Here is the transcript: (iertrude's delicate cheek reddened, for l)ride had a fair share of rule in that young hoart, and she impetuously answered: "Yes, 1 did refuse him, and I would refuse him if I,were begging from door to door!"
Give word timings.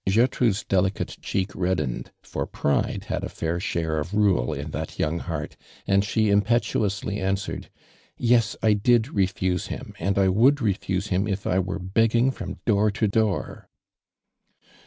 (iertrude's 0.07 0.63
delicate 0.63 1.15
cheek 1.21 1.51
reddened, 1.53 2.09
for 2.23 2.47
l)ride 2.47 3.03
had 3.03 3.23
a 3.23 3.29
fair 3.29 3.59
share 3.59 3.99
of 3.99 4.15
rule 4.15 4.51
in 4.51 4.71
that 4.71 4.97
young 4.97 5.19
hoart, 5.19 5.55
and 5.85 6.03
she 6.03 6.31
impetuously 6.31 7.19
answered: 7.19 7.69
"Yes, 8.17 8.55
1 8.61 8.77
did 8.77 9.09
refuse 9.09 9.67
him, 9.67 9.93
and 9.99 10.17
I 10.17 10.27
would 10.27 10.59
refuse 10.59 11.09
him 11.09 11.27
if 11.27 11.45
I,were 11.45 11.77
begging 11.77 12.31
from 12.31 12.57
door 12.65 12.89
to 12.89 13.07
door!" 13.07 13.69